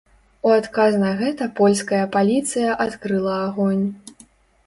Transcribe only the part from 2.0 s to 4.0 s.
паліцыя адкрыла агонь.